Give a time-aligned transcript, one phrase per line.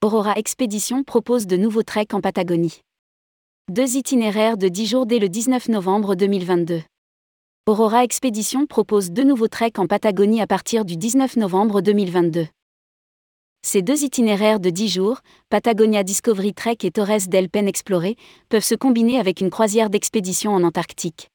[0.00, 2.82] Aurora Expédition propose de nouveaux treks en Patagonie.
[3.68, 6.82] Deux itinéraires de 10 jours dès le 19 novembre 2022.
[7.66, 12.46] Aurora Expédition propose deux nouveaux treks en Patagonie à partir du 19 novembre 2022.
[13.66, 15.18] Ces deux itinéraires de 10 jours,
[15.50, 18.14] Patagonia Discovery Trek et Torres del Pen Exploré,
[18.50, 21.28] peuvent se combiner avec une croisière d'expédition en Antarctique.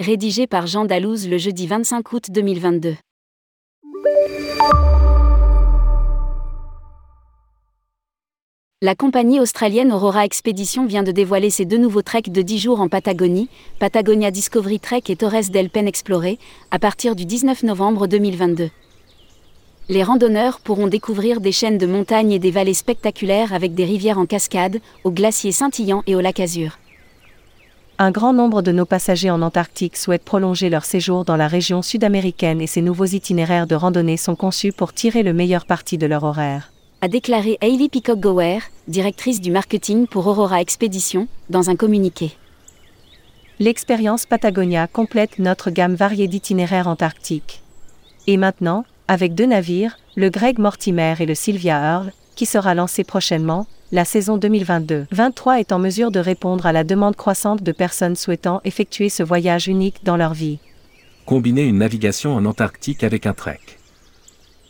[0.00, 2.96] Rédigé par Jean Dalouse le jeudi 25 août 2022.
[8.84, 12.80] La compagnie australienne Aurora Expedition vient de dévoiler ses deux nouveaux treks de 10 jours
[12.82, 13.48] en Patagonie,
[13.78, 16.38] Patagonia Discovery Trek et Torres del Pen Exploré,
[16.70, 18.68] à partir du 19 novembre 2022.
[19.88, 24.18] Les randonneurs pourront découvrir des chaînes de montagnes et des vallées spectaculaires avec des rivières
[24.18, 26.78] en cascade, aux glaciers scintillants et au lac Azur.
[27.96, 31.80] Un grand nombre de nos passagers en Antarctique souhaitent prolonger leur séjour dans la région
[31.80, 36.04] sud-américaine et ces nouveaux itinéraires de randonnée sont conçus pour tirer le meilleur parti de
[36.04, 36.70] leur horaire
[37.04, 42.32] a déclaré Hailey Peacock Gower, directrice du marketing pour Aurora Expedition, dans un communiqué.
[43.58, 47.62] L'expérience Patagonia complète notre gamme variée d'itinéraires antarctiques.
[48.26, 53.04] Et maintenant, avec deux navires, le Greg Mortimer et le Sylvia Earl, qui sera lancé
[53.04, 58.16] prochainement, la saison 2022-23 est en mesure de répondre à la demande croissante de personnes
[58.16, 60.58] souhaitant effectuer ce voyage unique dans leur vie.
[61.26, 63.60] Combiner une navigation en Antarctique avec un trek.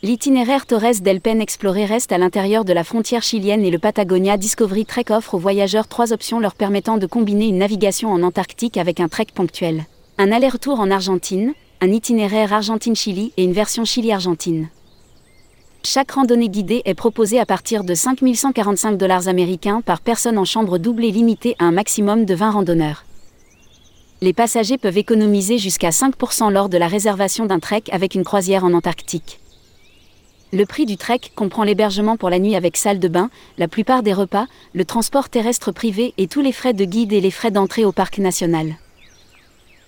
[0.04, 4.36] L'itinéraire Torres del Pen exploré reste à l'intérieur de la frontière chilienne et le Patagonia
[4.36, 8.76] Discovery Trek offre aux voyageurs trois options leur permettant de combiner une navigation en Antarctique
[8.76, 9.86] avec un trek ponctuel.
[10.18, 14.68] Un aller-retour en Argentine, un itinéraire Argentine-Chili et une version Chili-Argentine.
[15.82, 20.76] Chaque randonnée guidée est proposée à partir de 5145 dollars américains par personne en chambre
[20.76, 23.06] double et limitée à un maximum de 20 randonneurs.
[24.20, 28.64] Les passagers peuvent économiser jusqu'à 5% lors de la réservation d'un trek avec une croisière
[28.64, 29.40] en Antarctique.
[30.54, 34.04] Le prix du trek comprend l'hébergement pour la nuit avec salle de bain, la plupart
[34.04, 37.50] des repas, le transport terrestre privé et tous les frais de guide et les frais
[37.50, 38.76] d'entrée au parc national.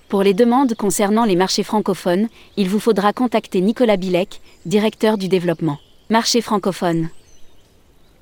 [0.09, 2.27] Pour les demandes concernant les marchés francophones,
[2.57, 5.79] il vous faudra contacter Nicolas Bilek, directeur du développement.
[6.11, 7.11] Marché francophone.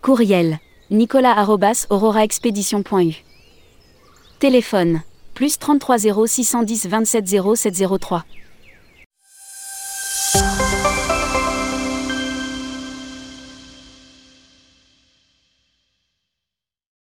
[0.03, 0.59] Courriel
[0.91, 3.25] nicolas-auroraexpédition.u
[4.39, 5.01] Téléphone
[5.33, 7.27] plus 33 0 610 27
[7.57, 8.27] 0703